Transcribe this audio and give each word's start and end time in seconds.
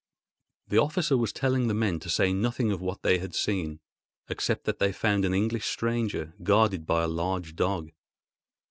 The 0.67 0.79
officer 0.79 1.15
was 1.15 1.31
telling 1.31 1.67
the 1.67 1.75
men 1.75 1.99
to 1.99 2.09
say 2.09 2.33
nothing 2.33 2.71
of 2.71 2.81
what 2.81 3.03
they 3.03 3.19
had 3.19 3.35
seen, 3.35 3.81
except 4.29 4.63
that 4.65 4.79
they 4.79 4.91
found 4.91 5.25
an 5.25 5.35
English 5.35 5.67
stranger, 5.67 6.33
guarded 6.41 6.87
by 6.87 7.03
a 7.03 7.07
large 7.07 7.55
dog. 7.55 7.91